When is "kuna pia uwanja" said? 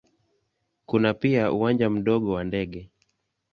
0.85-1.89